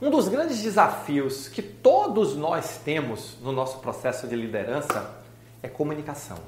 [0.00, 5.12] Um dos grandes desafios que todos nós temos no nosso processo de liderança
[5.60, 6.38] é comunicação.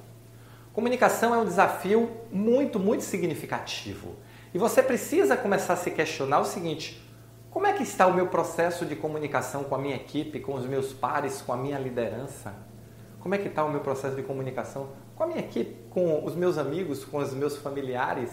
[0.72, 4.14] Comunicação é um desafio muito, muito significativo.
[4.54, 7.04] E você precisa começar a se questionar o seguinte:
[7.50, 10.64] como é que está o meu processo de comunicação com a minha equipe, com os
[10.64, 12.54] meus pares, com a minha liderança?
[13.18, 16.36] Como é que está o meu processo de comunicação com a minha equipe, com os
[16.36, 18.30] meus amigos, com os meus familiares?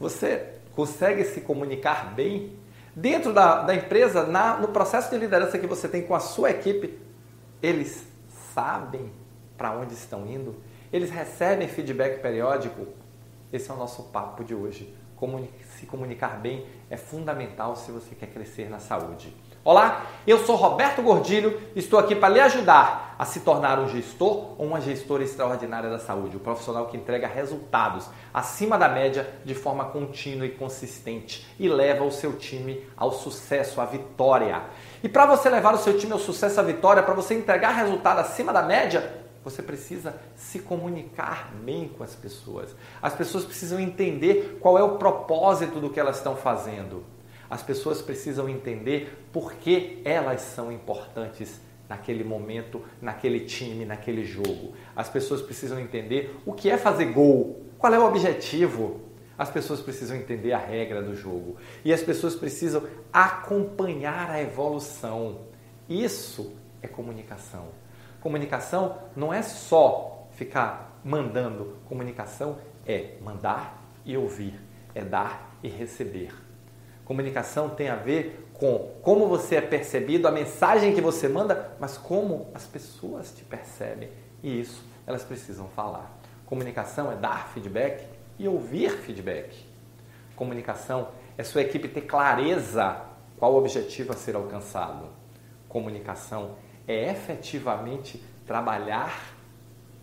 [0.00, 2.62] Você consegue se comunicar bem?
[2.94, 6.50] Dentro da, da empresa, na, no processo de liderança que você tem com a sua
[6.50, 6.98] equipe,
[7.62, 8.06] eles
[8.54, 9.10] sabem
[9.56, 10.56] para onde estão indo?
[10.92, 12.86] Eles recebem feedback periódico?
[13.52, 14.94] Esse é o nosso papo de hoje.
[15.78, 19.34] se comunicar bem é fundamental se você quer crescer na saúde.
[19.64, 23.88] Olá, eu sou Roberto Gordilho e estou aqui para lhe ajudar a se tornar um
[23.88, 29.32] gestor ou uma gestora extraordinária da saúde, um profissional que entrega resultados acima da média
[29.44, 34.64] de forma contínua e consistente e leva o seu time ao sucesso, à vitória.
[35.00, 38.18] E para você levar o seu time ao sucesso, à vitória, para você entregar resultado
[38.18, 42.74] acima da média, você precisa se comunicar bem com as pessoas.
[43.00, 47.04] As pessoas precisam entender qual é o propósito do que elas estão fazendo.
[47.52, 54.72] As pessoas precisam entender por que elas são importantes naquele momento, naquele time, naquele jogo.
[54.96, 59.02] As pessoas precisam entender o que é fazer gol, qual é o objetivo.
[59.36, 65.42] As pessoas precisam entender a regra do jogo e as pessoas precisam acompanhar a evolução.
[65.86, 67.66] Isso é comunicação.
[68.22, 72.56] Comunicação não é só ficar mandando, comunicação
[72.86, 74.58] é mandar e ouvir,
[74.94, 76.32] é dar e receber.
[77.04, 81.98] Comunicação tem a ver com como você é percebido, a mensagem que você manda, mas
[81.98, 84.10] como as pessoas te percebem.
[84.42, 86.16] E isso elas precisam falar.
[86.46, 88.06] Comunicação é dar feedback
[88.38, 89.66] e ouvir feedback.
[90.36, 93.02] Comunicação é sua equipe ter clareza
[93.36, 95.06] qual o objetivo a ser alcançado.
[95.68, 96.56] Comunicação
[96.86, 99.34] é efetivamente trabalhar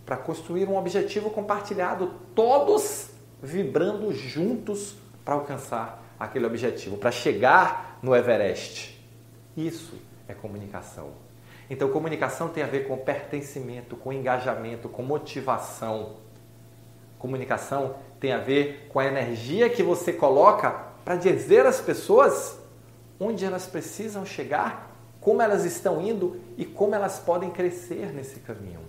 [0.04, 3.10] para construir um objetivo compartilhado, todos
[3.42, 9.02] vibrando juntos para alcançar aquele objetivo, para chegar no Everest.
[9.56, 9.94] Isso
[10.28, 11.12] é comunicação.
[11.70, 16.16] Então, comunicação tem a ver com pertencimento, com engajamento, com motivação.
[17.18, 20.70] Comunicação tem a ver com a energia que você coloca
[21.04, 22.58] para dizer às pessoas
[23.18, 28.80] onde elas precisam chegar, como elas estão indo e como elas podem crescer nesse caminho.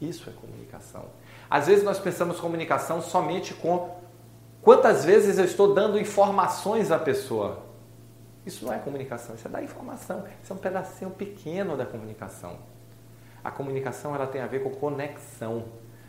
[0.00, 1.06] Isso é comunicação.
[1.48, 3.96] Às vezes nós pensamos comunicação somente com
[4.66, 7.62] Quantas vezes eu estou dando informações à pessoa?
[8.44, 10.24] Isso não é comunicação, isso é dar informação.
[10.42, 12.58] Isso é um pedacinho pequeno da comunicação.
[13.44, 15.66] A comunicação ela tem a ver com conexão.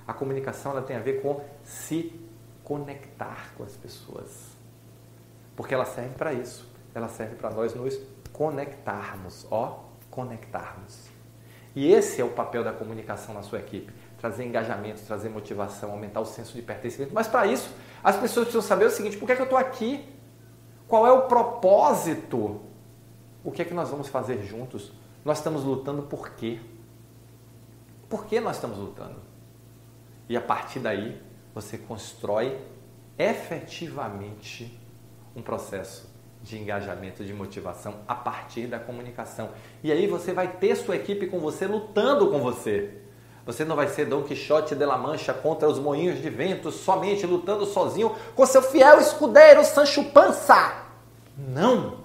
[0.08, 2.20] A comunicação ela tem a ver com se
[2.64, 4.58] conectar com as pessoas.
[5.56, 6.68] Porque ela serve para isso.
[6.96, 7.96] Ela serve para nós nos
[8.34, 11.10] conectarmos, ó, conectarmos.
[11.76, 16.22] E esse é o papel da comunicação na sua equipe trazer engajamento, trazer motivação, aumentar
[16.22, 17.14] o senso de pertencimento.
[17.14, 17.70] Mas para isso,
[18.04, 20.08] as pessoas precisam saber o seguinte: por que, é que eu estou aqui?
[20.88, 22.62] Qual é o propósito?
[23.44, 24.92] O que é que nós vamos fazer juntos?
[25.24, 26.60] Nós estamos lutando por quê?
[28.10, 29.22] Por que nós estamos lutando?
[30.30, 31.22] E a partir daí,
[31.54, 32.58] você constrói
[33.18, 34.80] efetivamente
[35.36, 36.10] um processo
[36.42, 39.50] de engajamento, de motivação a partir da comunicação.
[39.84, 43.02] E aí você vai ter sua equipe com você lutando com você.
[43.48, 47.26] Você não vai ser Dom Quixote de la Mancha contra os moinhos de vento, somente
[47.26, 50.84] lutando sozinho com seu fiel escudeiro Sancho Panza.
[51.38, 52.00] Não!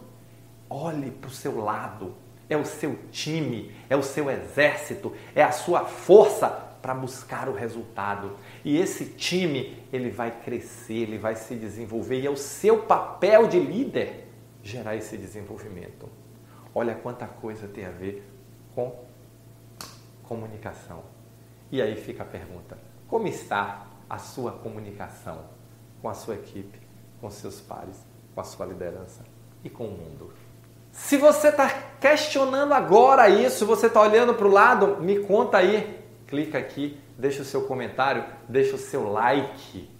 [0.70, 2.14] Olhe para o seu lado.
[2.48, 6.48] É o seu time, é o seu exército, é a sua força
[6.80, 8.36] para buscar o resultado.
[8.64, 13.48] E esse time, ele vai crescer, ele vai se desenvolver e é o seu papel
[13.48, 14.28] de líder
[14.62, 16.08] gerar esse desenvolvimento.
[16.72, 18.22] Olha quanta coisa tem a ver
[18.74, 18.94] com
[20.22, 21.02] comunicação.
[21.72, 22.76] E aí fica a pergunta:
[23.08, 25.46] como está a sua comunicação
[26.02, 26.78] com a sua equipe,
[27.20, 29.24] com seus pares, com a sua liderança
[29.64, 30.30] e com o mundo?
[30.92, 35.98] Se você está questionando agora isso, você está olhando para o lado, me conta aí.
[36.26, 39.90] Clica aqui, deixa o seu comentário, deixa o seu like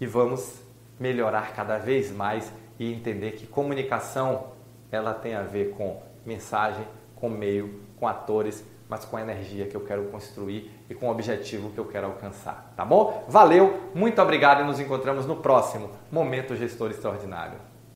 [0.00, 0.60] e vamos
[0.98, 4.48] melhorar cada vez mais e entender que comunicação
[4.90, 6.86] ela tem a ver com mensagem,
[7.16, 11.10] com meio, com atores, mas com a energia que eu quero construir e com o
[11.12, 13.24] objetivo que eu quero alcançar, tá bom?
[13.28, 17.70] Valeu, muito obrigado e nos encontramos no próximo Momento Gestor Extraordinário.